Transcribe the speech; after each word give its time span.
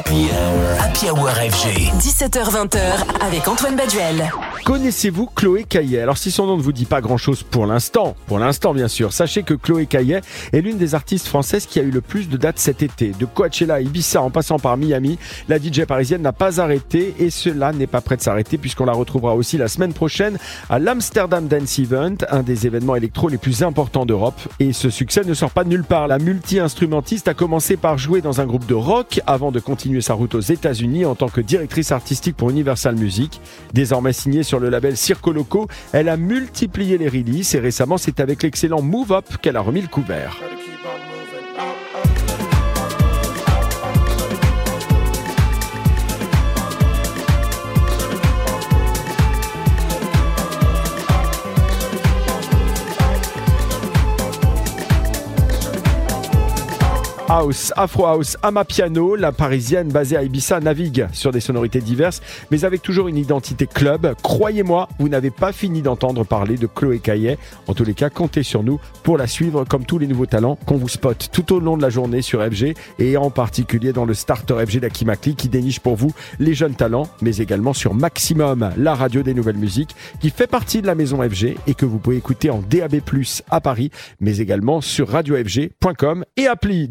Happy 0.00 0.30
Hour. 0.32 0.80
Happy 0.80 1.10
Hour 1.10 1.28
FG. 1.28 1.92
17h20h 1.98 2.80
avec 3.20 3.46
Antoine 3.46 3.76
Baduel. 3.76 4.30
Connaissez-vous 4.64 5.26
Chloé 5.26 5.64
Caillet? 5.64 6.00
Alors 6.00 6.16
si 6.16 6.30
son 6.30 6.46
nom 6.46 6.56
ne 6.56 6.62
vous 6.62 6.72
dit 6.72 6.86
pas 6.86 7.02
grand-chose 7.02 7.42
pour 7.42 7.66
l'instant, 7.66 8.16
pour 8.26 8.38
l'instant 8.38 8.72
bien 8.72 8.88
sûr, 8.88 9.12
sachez 9.12 9.42
que 9.42 9.52
Chloé 9.52 9.84
Caillet 9.84 10.22
est 10.54 10.60
l'une 10.62 10.78
des 10.78 10.94
artistes 10.94 11.26
françaises 11.26 11.66
qui 11.66 11.80
a 11.80 11.82
eu 11.82 11.90
le 11.90 12.00
plus 12.00 12.30
de 12.30 12.38
dates 12.38 12.58
cet 12.58 12.82
été. 12.82 13.12
De 13.18 13.26
Coachella 13.26 13.74
à 13.74 13.80
Ibiza 13.80 14.22
en 14.22 14.30
passant 14.30 14.58
par 14.58 14.78
Miami, 14.78 15.18
la 15.50 15.58
DJ 15.58 15.84
parisienne 15.84 16.22
n'a 16.22 16.32
pas 16.32 16.60
arrêté 16.62 17.14
et 17.18 17.28
cela 17.28 17.72
n'est 17.72 17.86
pas 17.86 18.00
prêt 18.00 18.16
de 18.16 18.22
s'arrêter 18.22 18.56
puisqu'on 18.56 18.86
la 18.86 18.92
retrouvera 18.92 19.34
aussi 19.34 19.58
la 19.58 19.68
semaine 19.68 19.92
prochaine 19.92 20.38
à 20.70 20.78
l'Amsterdam 20.78 21.46
Dance 21.46 21.78
Event, 21.78 22.16
un 22.30 22.42
des 22.42 22.66
événements 22.66 22.96
électro 22.96 23.28
les 23.28 23.38
plus 23.38 23.62
importants 23.62 24.06
d'Europe. 24.06 24.40
Et 24.60 24.72
ce 24.72 24.88
succès 24.88 25.24
ne 25.24 25.34
sort 25.34 25.50
pas 25.50 25.64
de 25.64 25.68
nulle 25.68 25.84
part. 25.84 26.08
La 26.08 26.18
multi-instrumentiste 26.18 27.28
a 27.28 27.34
commencé 27.34 27.76
par 27.76 27.98
jouer 27.98 28.22
dans 28.22 28.40
un 28.40 28.46
groupe 28.46 28.66
de 28.66 28.74
rock 28.74 29.20
avant 29.26 29.52
de 29.52 29.60
continuer 29.60 29.89
sa 29.98 30.14
route 30.14 30.36
aux 30.36 30.40
États-Unis 30.40 31.04
en 31.04 31.16
tant 31.16 31.28
que 31.28 31.40
directrice 31.40 31.90
artistique 31.90 32.36
pour 32.36 32.50
Universal 32.50 32.94
Music. 32.94 33.40
Désormais 33.74 34.12
signée 34.12 34.44
sur 34.44 34.60
le 34.60 34.68
label 34.68 34.96
Circo 34.96 35.32
Loco, 35.32 35.66
elle 35.92 36.08
a 36.08 36.16
multiplié 36.16 36.98
les 36.98 37.08
releases 37.08 37.56
et 37.56 37.58
récemment 37.58 37.98
c'est 37.98 38.20
avec 38.20 38.44
l'excellent 38.44 38.82
Move 38.82 39.10
Up 39.10 39.24
qu'elle 39.42 39.56
a 39.56 39.60
remis 39.60 39.82
le 39.82 39.88
couvert. 39.88 40.36
House, 57.32 57.72
Afro 57.76 58.06
House, 58.06 58.36
Amapiano, 58.42 59.14
la 59.14 59.30
parisienne 59.30 59.86
basée 59.86 60.16
à 60.16 60.24
Ibiza 60.24 60.58
navigue 60.58 61.06
sur 61.12 61.30
des 61.30 61.38
sonorités 61.38 61.80
diverses, 61.80 62.20
mais 62.50 62.64
avec 62.64 62.82
toujours 62.82 63.06
une 63.06 63.16
identité 63.16 63.68
club. 63.68 64.16
Croyez-moi, 64.20 64.88
vous 64.98 65.08
n'avez 65.08 65.30
pas 65.30 65.52
fini 65.52 65.80
d'entendre 65.80 66.24
parler 66.24 66.56
de 66.56 66.66
Chloé 66.66 66.98
Caillet. 66.98 67.38
En 67.68 67.74
tous 67.74 67.84
les 67.84 67.94
cas, 67.94 68.10
comptez 68.10 68.42
sur 68.42 68.64
nous 68.64 68.80
pour 69.04 69.16
la 69.16 69.28
suivre 69.28 69.62
comme 69.62 69.84
tous 69.84 69.98
les 69.98 70.08
nouveaux 70.08 70.26
talents 70.26 70.58
qu'on 70.66 70.76
vous 70.76 70.88
spot 70.88 71.28
tout 71.32 71.54
au 71.54 71.60
long 71.60 71.76
de 71.76 71.82
la 71.82 71.88
journée 71.88 72.20
sur 72.20 72.44
FG 72.44 72.74
et 72.98 73.16
en 73.16 73.30
particulier 73.30 73.92
dans 73.92 74.06
le 74.06 74.14
starter 74.14 74.66
FG 74.66 74.80
d'Akimakli 74.80 75.36
qui 75.36 75.48
déniche 75.48 75.78
pour 75.78 75.94
vous 75.94 76.12
les 76.40 76.54
jeunes 76.54 76.74
talents, 76.74 77.06
mais 77.22 77.36
également 77.36 77.74
sur 77.74 77.94
Maximum, 77.94 78.72
la 78.76 78.96
radio 78.96 79.22
des 79.22 79.34
nouvelles 79.34 79.56
musiques 79.56 79.94
qui 80.20 80.30
fait 80.30 80.48
partie 80.48 80.82
de 80.82 80.88
la 80.88 80.96
maison 80.96 81.22
FG 81.22 81.54
et 81.68 81.74
que 81.74 81.86
vous 81.86 82.00
pouvez 82.00 82.16
écouter 82.16 82.50
en 82.50 82.58
DAB+ 82.58 83.00
à 83.50 83.60
Paris, 83.60 83.92
mais 84.18 84.38
également 84.38 84.80
sur 84.80 85.08
radiofg.com 85.10 86.24
et 86.36 86.48
appli. 86.48 86.88